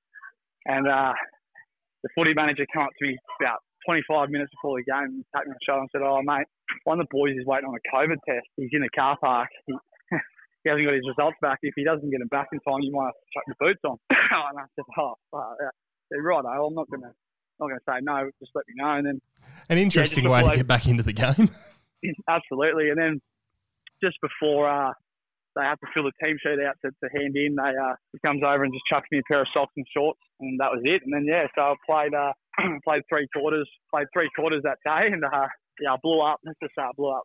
[0.65, 1.13] and uh,
[2.07, 5.47] the footy manager came up to me about 25 minutes before the game, and tapped
[5.47, 6.47] me on the shoulder and said, "Oh mate,
[6.87, 8.47] one of the boys is waiting on a COVID test.
[8.55, 9.51] He's in the car park.
[9.67, 9.75] He,
[10.63, 11.59] he hasn't got his results back.
[11.63, 13.83] If he doesn't get them back in time, you might have to chuck your boots
[13.83, 15.15] on." and I said, "Oh,
[15.59, 16.47] yeah, right.
[16.47, 17.11] I'm not gonna."
[17.59, 18.29] not going to say no.
[18.39, 19.21] Just let me know, and then
[19.69, 21.49] an interesting yeah, way to get back into the game.
[22.29, 23.21] absolutely, and then
[24.03, 24.93] just before uh,
[25.57, 27.57] they have to fill the team sheet out to, to hand in.
[27.57, 30.21] They uh, he comes over and just chucks me a pair of socks and shorts,
[30.39, 31.01] and that was it.
[31.03, 32.33] And then yeah, so I played uh,
[32.85, 35.49] played three quarters, played three quarters that day, and uh,
[35.81, 36.39] yeah, I blew up.
[36.45, 37.23] Let's just say I blew up.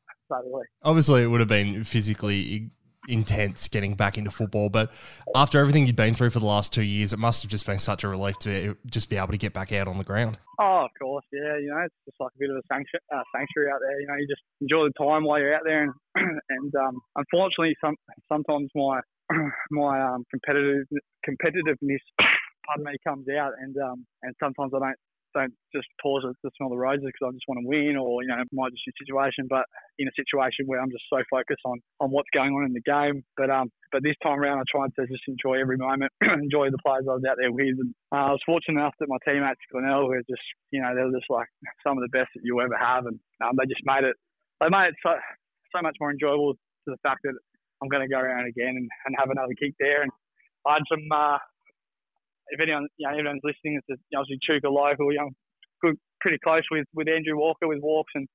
[0.83, 2.71] Obviously, it would have been physically
[3.09, 4.69] intense getting back into football.
[4.69, 4.91] But
[5.35, 7.79] after everything you've been through for the last two years, it must have just been
[7.79, 10.39] such a relief to just be able to get back out on the ground.
[10.61, 11.59] Oh, of course, yeah.
[11.59, 14.01] You know, it's just like a bit of a sanctuary, uh, sanctuary out there.
[14.01, 15.93] You know, you just enjoy the time while you're out there, and
[16.49, 17.97] and um, unfortunately, some
[18.31, 19.01] sometimes my
[19.71, 20.87] my um, competitive
[21.27, 22.05] competitiveness,
[22.67, 25.01] pardon me, comes out, and um, and sometimes I don't
[25.35, 28.29] don't just pause to smell the roses because I just want to win or, you
[28.29, 29.65] know, it might just situation, but
[29.99, 32.85] in a situation where I'm just so focused on, on what's going on in the
[32.85, 33.25] game.
[33.37, 36.81] But um, but this time around, I tried to just enjoy every moment, enjoy the
[36.81, 37.77] players I was out there with.
[37.77, 41.05] And uh, I was fortunate enough that my teammates, Glenelg, were just, you know, they
[41.05, 41.49] were just like
[41.85, 43.05] some of the best that you'll ever have.
[43.05, 44.17] And um, they just made it,
[44.61, 45.13] they made it so,
[45.77, 47.37] so much more enjoyable to the fact that
[47.85, 50.03] I'm going to go around again and, and have another kick there.
[50.03, 50.11] And
[50.65, 51.39] I had some, uh,
[52.49, 55.31] if anyone, you know, anyone's listening, it's obviously Chuka local, you know,
[55.83, 58.27] good, pretty close with, with Andrew Walker with walks, and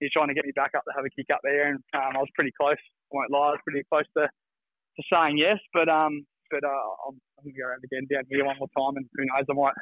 [0.00, 2.16] he's trying to get me back up to have a kick up there, and um,
[2.16, 2.78] I was pretty close.
[2.78, 6.88] I won't lie, I was pretty close to, to saying yes, but um, but uh,
[7.08, 9.76] I'm, gonna go around again down here one more time, and who knows, I might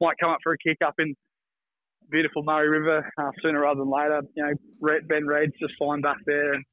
[0.00, 1.14] might come up for a kick up in
[2.10, 4.22] beautiful Murray River uh, sooner rather than later.
[4.36, 6.64] You know, Ben Reid's just fine back there, and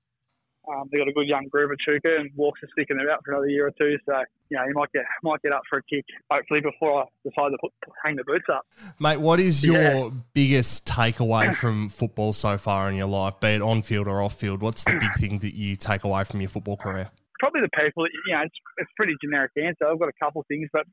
[0.69, 3.21] um, they've got a good young group of Chuka and Walks are sticking there out
[3.25, 3.97] for another year or two.
[4.05, 4.13] So,
[4.49, 7.49] you know, he might get might get up for a kick, hopefully, before I decide
[7.49, 7.71] to put,
[8.03, 8.65] hang the boots up.
[8.99, 10.09] Mate, what is your yeah.
[10.33, 14.39] biggest takeaway from football so far in your life, be it on field or off
[14.39, 14.61] field?
[14.61, 17.09] What's the big thing that you take away from your football career?
[17.39, 19.87] Probably the people, you know, it's, it's a pretty generic answer.
[19.87, 20.83] I've got a couple of things, but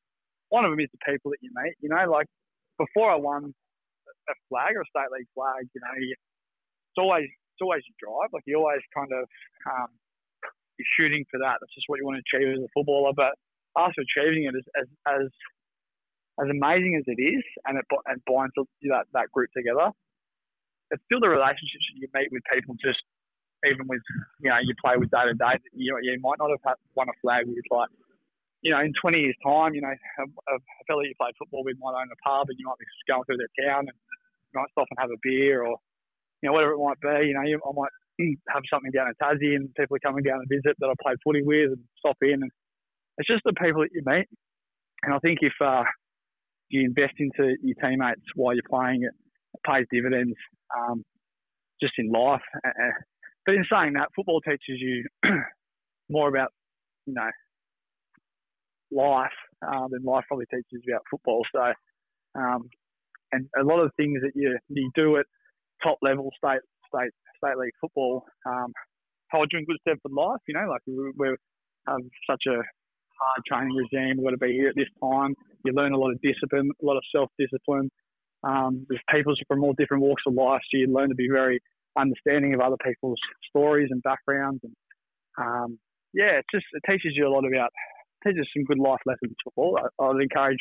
[0.49, 1.75] one of them is the people that you meet.
[1.81, 2.27] You know, like
[2.79, 3.53] before I won
[4.29, 8.29] a flag or a state league flag, you know, it's always it's always drive.
[8.37, 9.25] Like you always kind of
[9.65, 9.89] um,
[10.77, 11.57] you're shooting for that.
[11.57, 13.17] That's just what you want to achieve as a footballer.
[13.17, 13.33] But
[13.81, 19.09] after achieving it, as as as, amazing as it is, and it and binds that
[19.17, 19.89] that group together,
[20.93, 23.01] it's still the relationships that you meet with people just
[23.65, 24.05] even with
[24.45, 27.09] you know you play with day to day, you you might not have had, won
[27.09, 27.89] a flag with like
[28.61, 31.97] you know in 20 years time, you know a, fellow you play football with might
[31.97, 33.97] own a pub and you might be going through their town and
[34.53, 35.77] might stop and have a beer or
[36.43, 37.29] you know whatever it might be.
[37.29, 37.95] You know I might
[38.49, 41.15] have something down in Tassie and people are coming down to visit that I play
[41.25, 42.51] footy with and stop in and
[43.19, 44.27] it's just the people that you meet.
[45.03, 45.85] And I think if uh,
[46.69, 49.13] you invest into your teammates while you're playing, it,
[49.55, 50.37] it pays dividends
[50.77, 51.05] um,
[51.81, 52.43] just in life.
[53.45, 55.05] But in saying that, football teaches you
[56.11, 56.51] more about,
[57.07, 57.31] you know,
[58.91, 59.31] life
[59.67, 61.43] uh, than life probably teaches you about football.
[61.55, 61.73] So,
[62.39, 62.69] um,
[63.33, 65.27] and a lot of things that you you do at
[65.83, 68.73] top level state state state league football um,
[69.31, 70.41] hold you in good stead for life.
[70.49, 71.29] You know, like we, we
[71.87, 74.17] have such a hard training regime.
[74.17, 75.35] We've got to be here at this time.
[75.65, 77.91] You learn a lot of discipline, a lot of self discipline.
[78.45, 81.61] Um, there's people from all different walks of life, so you learn to be very
[81.99, 84.61] understanding of other people's stories and backgrounds.
[84.63, 84.75] And
[85.39, 85.79] um,
[86.13, 87.71] yeah, it just it teaches you a lot about
[88.25, 89.79] teaches some good life lessons football.
[89.79, 90.59] I, I would encourage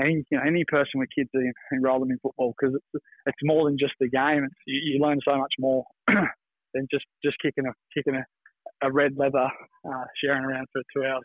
[0.00, 1.30] any you know any person with kids
[1.72, 4.44] enroll them in football because it's it's more than just the game.
[4.44, 8.92] It's, you, you learn so much more than just just kicking a kicking a, a
[8.92, 9.48] red leather
[9.86, 11.24] uh, sharing around for two hours.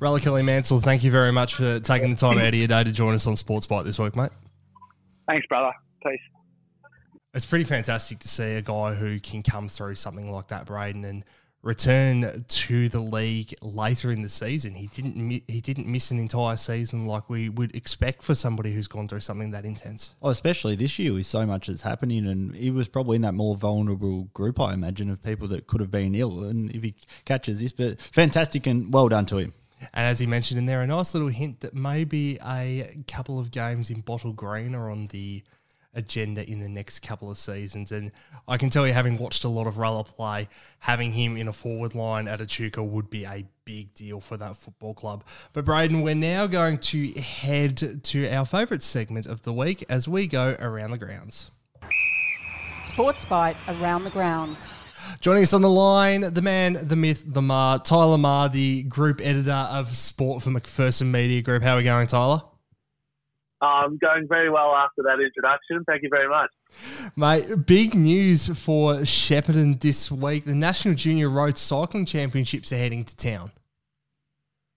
[0.00, 2.84] Rulla Kelly Mansell, thank you very much for taking the time out of your day
[2.84, 4.30] to join us on Sports Bite this week, mate.
[5.26, 5.72] Thanks, brother.
[6.04, 6.20] Peace.
[7.32, 11.04] It's pretty fantastic to see a guy who can come through something like that, Braden,
[11.04, 11.24] and
[11.66, 14.74] return to the league later in the season.
[14.74, 18.86] He didn't he didn't miss an entire season like we would expect for somebody who's
[18.86, 20.14] gone through something that intense.
[20.22, 23.34] Oh, especially this year with so much that's happening, and he was probably in that
[23.34, 26.44] more vulnerable group, I imagine, of people that could have been ill.
[26.44, 29.52] And if he catches this, but fantastic and well done to him.
[29.92, 33.50] And as he mentioned in there, a nice little hint that maybe a couple of
[33.50, 35.42] games in Bottle Green are on the
[35.96, 37.90] agenda in the next couple of seasons.
[37.90, 38.12] And
[38.46, 41.52] I can tell you, having watched a lot of Rulla play, having him in a
[41.52, 45.24] forward line at Echuca would be a big deal for that football club.
[45.52, 50.06] But Braden, we're now going to head to our favourite segment of the week as
[50.06, 51.50] we go around the grounds.
[52.88, 54.72] Sports Bite around the grounds.
[55.20, 59.20] Joining us on the line, the man, the myth, the Mar, Tyler Marr, the group
[59.22, 61.62] editor of sport for McPherson Media Group.
[61.62, 62.42] How are we going, Tyler?
[63.60, 65.82] I'm going very well after that introduction.
[65.86, 66.50] Thank you very much.
[67.16, 70.44] Mate, big news for Shepparton this week.
[70.44, 73.52] The National Junior Road Cycling Championships are heading to town.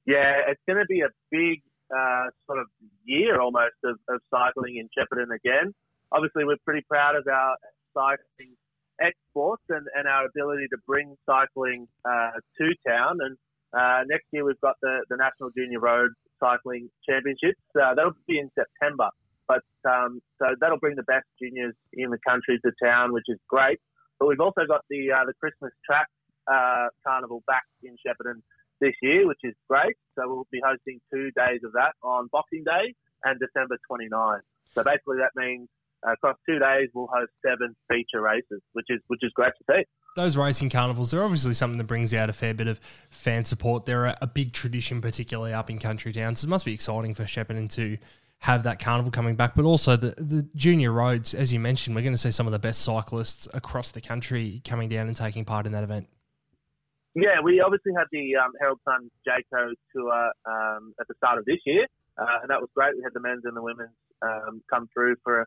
[0.06, 1.62] Yeah, it's going to be a big
[1.94, 2.68] uh, sort of
[3.04, 5.74] year almost of, of cycling in Shepparton again.
[6.12, 7.56] Obviously, we're pretty proud of our
[7.94, 8.56] cycling
[9.02, 13.18] exports and, and our ability to bring cycling uh, to town.
[13.20, 13.38] And
[13.74, 17.62] uh, next year, we've got the, the National Junior Road Cycling Championships.
[17.76, 19.10] Uh, that'll be in September.
[19.48, 23.40] But um, so that'll bring the best juniors in the country to town, which is
[23.50, 23.80] great.
[24.20, 26.08] But we've also got the uh, the Christmas track
[26.46, 28.42] uh, carnival back in Shepparton
[28.80, 29.96] this year, which is great.
[30.16, 32.94] So we'll be hosting two days of that on Boxing Day
[33.26, 34.40] and December 29.
[34.74, 35.68] So basically, that means
[36.06, 39.84] across two days we'll host seven feature races, which is which is great to see
[40.16, 43.86] those racing carnivals, they're obviously something that brings out a fair bit of fan support.
[43.86, 46.42] They're a, big tradition, particularly up in country towns.
[46.42, 47.98] So it must be exciting for Shepparton to
[48.40, 52.02] have that carnival coming back, but also the, the junior roads, as you mentioned, we're
[52.02, 55.44] going to see some of the best cyclists across the country coming down and taking
[55.44, 56.08] part in that event.
[57.16, 61.46] Yeah, we obviously had the um, Herald Sun Jayco tour um, at the start of
[61.46, 61.86] this year,
[62.18, 62.96] uh, and that was great.
[62.96, 63.90] We had the men's and the women's
[64.22, 65.46] um, come through for a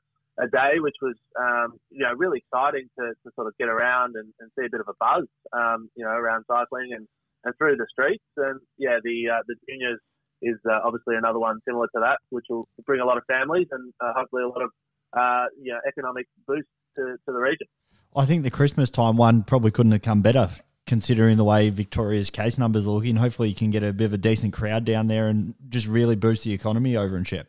[0.51, 4.33] day, which was um, you know really exciting to, to sort of get around and,
[4.40, 7.07] and see a bit of a buzz, um, you know, around cycling and,
[7.45, 8.25] and through the streets.
[8.37, 10.01] And yeah, the uh, the juniors
[10.42, 13.68] is uh, obviously another one similar to that, which will bring a lot of families
[13.71, 14.71] and uh, hopefully a lot of
[15.16, 17.66] uh, you know, economic boost to, to the region.
[18.14, 20.51] I think the Christmas time one probably couldn't have come better
[20.87, 23.16] considering the way Victoria's case numbers are looking.
[23.16, 26.16] Hopefully, you can get a bit of a decent crowd down there and just really
[26.16, 27.49] boost the economy over in Shep.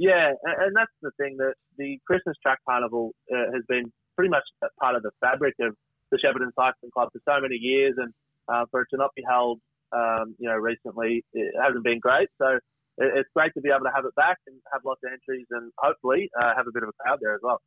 [0.00, 4.44] Yeah, and that's the thing that the Christmas Track Carnival uh, has been pretty much
[4.80, 5.76] part of the fabric of
[6.10, 8.10] the Shepparton Cycling Club for so many years, and
[8.48, 9.60] uh, for it to not be held,
[9.92, 12.30] um, you know, recently, it hasn't been great.
[12.38, 12.58] So
[12.96, 15.70] it's great to be able to have it back and have lots of entries, and
[15.76, 17.60] hopefully uh, have a bit of a crowd there as well.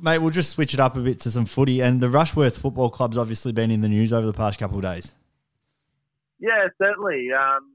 [0.00, 2.90] Mate, we'll just switch it up a bit to some footy, and the Rushworth Football
[2.90, 5.12] Club's obviously been in the news over the past couple of days.
[6.38, 7.30] Yeah, certainly.
[7.36, 7.74] Um,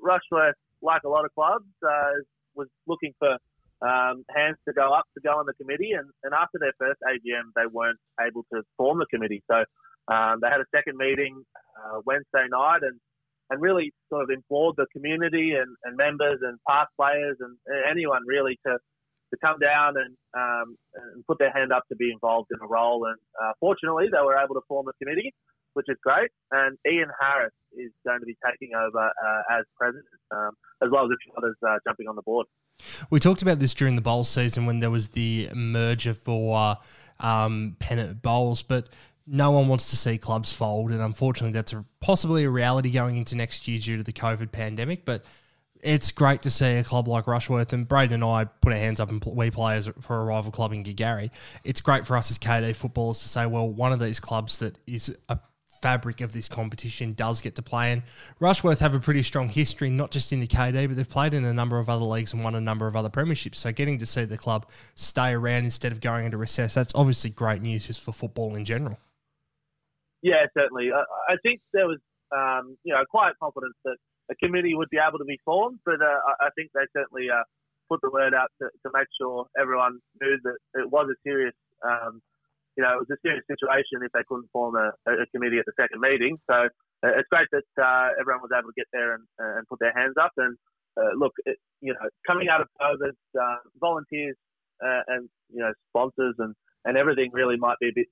[0.00, 2.22] Rushworth, like a lot of clubs, uh,
[2.58, 3.38] was looking for
[3.80, 6.98] um, hands to go up to go on the committee, and, and after their first
[7.06, 9.42] AGM, they weren't able to form the committee.
[9.50, 9.62] So
[10.12, 11.38] um, they had a second meeting
[11.78, 12.98] uh, Wednesday night, and
[13.50, 17.56] and really sort of implored the community and, and members and past players and
[17.88, 18.76] anyone really to
[19.30, 22.68] to come down and um, and put their hand up to be involved in a
[22.68, 23.04] role.
[23.04, 25.32] And uh, fortunately, they were able to form a committee,
[25.78, 26.28] which is great.
[26.50, 30.50] And Ian Harris is going to be taking over uh, as president, um,
[30.82, 32.46] as well as a few others uh, jumping on the board.
[33.10, 36.78] We talked about this during the bowl season when there was the merger for
[37.20, 38.88] um, pennant bowls, but
[39.24, 43.16] no one wants to see clubs fold, and unfortunately, that's a, possibly a reality going
[43.16, 45.04] into next year due to the COVID pandemic.
[45.04, 45.24] But
[45.82, 49.00] it's great to see a club like Rushworth and Braden and I put our hands
[49.00, 51.30] up and we play as, for a rival club in Girgarre.
[51.62, 54.76] It's great for us as KD footballers to say, well, one of these clubs that
[54.86, 55.38] is a
[55.80, 57.92] fabric of this competition does get to play.
[57.92, 58.02] in.
[58.40, 61.44] Rushworth have a pretty strong history, not just in the KD, but they've played in
[61.44, 63.56] a number of other leagues and won a number of other premierships.
[63.56, 67.30] So getting to see the club stay around instead of going into recess, that's obviously
[67.30, 68.98] great news just for football in general.
[70.22, 70.90] Yeah, certainly.
[70.92, 71.98] I, I think there was,
[72.36, 73.96] um, you know, quiet confidence that
[74.30, 77.42] a committee would be able to be formed, but uh, I think they certainly uh,
[77.88, 81.54] put the word out to, to, make sure everyone knew that it was a serious
[81.86, 82.20] um,
[82.78, 85.66] you know, it was a serious situation if they couldn't form a, a committee at
[85.66, 86.38] the second meeting.
[86.48, 86.70] So
[87.02, 89.80] uh, it's great that uh, everyone was able to get there and, uh, and put
[89.80, 90.30] their hands up.
[90.38, 90.56] And
[90.96, 94.36] uh, look, it, you know, coming out of COVID, uh, volunteers
[94.78, 98.06] uh, and you know sponsors and, and everything really might be a bit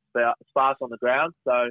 [0.49, 1.33] sparse on the ground.
[1.47, 1.71] So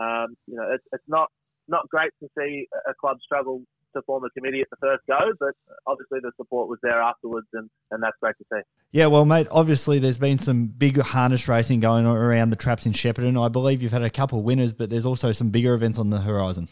[0.00, 1.28] um, you know, it's, it's not
[1.68, 3.62] not great to see a club struggle
[3.96, 5.54] to form a committee at the first go, but
[5.86, 8.60] obviously the support was there afterwards, and, and that's great to see.
[8.92, 12.86] Yeah, well, mate, obviously there's been some big harness racing going on around the traps
[12.86, 13.42] in Shepparton.
[13.42, 16.10] I believe you've had a couple of winners, but there's also some bigger events on
[16.10, 16.68] the horizon.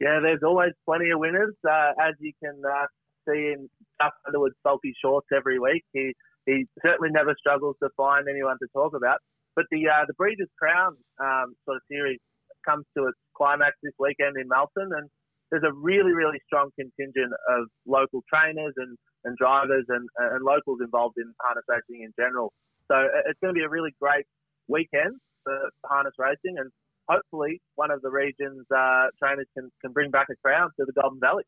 [0.00, 2.86] Yeah, there's always plenty of winners, uh, as you can uh,
[3.28, 5.84] see in Duff Underwood's salty shorts every week.
[5.92, 6.14] He
[6.46, 9.18] he certainly never struggles to find anyone to talk about.
[9.54, 12.20] But the uh, the Breeders' Crown um, sort of series
[12.64, 15.10] comes to its climax this weekend in Melton, and
[15.50, 20.78] there's a really, really strong contingent of local trainers and, and drivers and, and locals
[20.82, 22.52] involved in harness racing in general.
[22.88, 24.26] So it's going to be a really great
[24.68, 26.70] weekend for harness racing, and
[27.08, 30.92] hopefully one of the region's uh, trainers can, can bring back a crown to the
[30.92, 31.44] Golden Valley.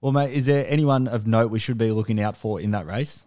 [0.00, 2.86] Well, mate, is there anyone of note we should be looking out for in that
[2.86, 3.24] race?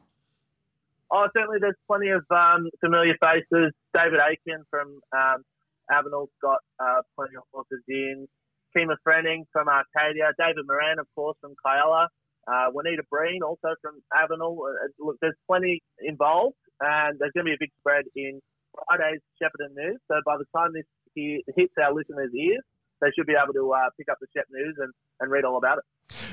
[1.11, 3.71] Oh, certainly there's plenty of um, familiar faces.
[3.93, 5.43] David Aiken from um,
[5.89, 8.27] Avenel's got uh, plenty of horses in.
[8.75, 12.07] Kima Frenning from Arcadia, David Moran, of course, from Kialla,
[12.47, 14.57] uh, Juanita Breen, also from Avenel.
[14.57, 18.41] Uh, look, there's plenty involved, and there's going to be a big spread in
[18.75, 19.99] Friday's Shepparton News.
[20.09, 20.85] So by the time this
[21.15, 22.63] hits our listeners' ears,
[23.01, 25.57] they should be able to uh, pick up the Shep News and, and read all
[25.57, 25.83] about it.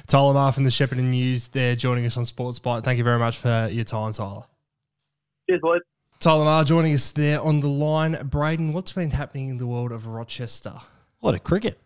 [0.06, 2.84] Tyler Marr from the Shepparton News there joining us on Sports Byte.
[2.84, 4.44] Thank you very much for your time, Tyler.
[5.48, 5.80] Cheers, boys.
[6.20, 8.16] Tyler Marr joining us there on the line.
[8.24, 10.74] Braden, what's been happening in the world of Rochester?
[10.74, 11.80] A lot of cricket.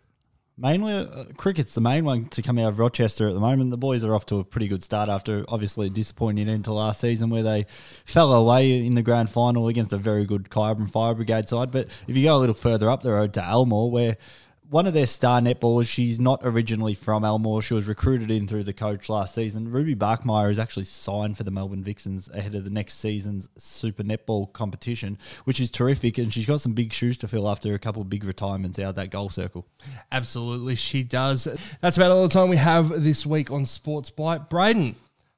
[0.59, 3.69] Mainly, uh, cricket's the main one to come out of Rochester at the moment.
[3.69, 6.73] The boys are off to a pretty good start after obviously a disappointing end to
[6.73, 7.67] last season where they
[8.05, 11.69] fell away in the grand final against a very good Kyabram Fire Brigade side.
[11.69, 14.17] But if you go a little further up the road to Elmore, where
[14.69, 17.61] one of their star netballers, she's not originally from Elmore.
[17.61, 19.71] She was recruited in through the coach last season.
[19.71, 24.03] Ruby Barkmeyer is actually signed for the Melbourne Vixens ahead of the next season's Super
[24.03, 26.17] Netball competition, which is terrific.
[26.17, 28.89] And she's got some big shoes to fill after a couple of big retirements out
[28.89, 29.65] of that goal circle.
[30.11, 31.47] Absolutely, she does.
[31.81, 34.49] That's about all the time we have this week on Sports Byte.
[34.49, 34.95] Braden,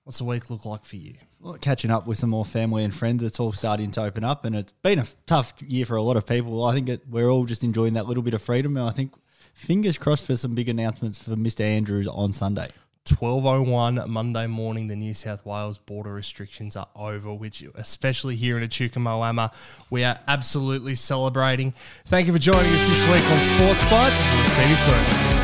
[0.10, 1.13] what's the week look like for you?
[1.39, 3.22] Well, catching up with some more family and friends.
[3.22, 6.17] It's all starting to open up, and it's been a tough year for a lot
[6.17, 6.63] of people.
[6.63, 9.13] I think it, we're all just enjoying that little bit of freedom, and I think
[9.54, 11.60] fingers crossed for some big announcements for Mr.
[11.60, 12.69] Andrews on Sunday.
[13.06, 18.63] 12.01 Monday morning, the New South Wales border restrictions are over, which, especially here in
[18.63, 19.54] Echuca Moama,
[19.91, 21.76] we are absolutely celebrating.
[22.08, 24.36] Thank you for joining us this week on Sports Bite.
[24.36, 25.38] We'll see you soon.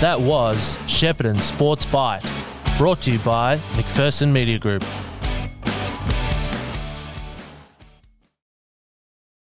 [0.00, 2.22] That was Shepparton Sports Bite,
[2.78, 4.82] brought to you by McPherson Media Group.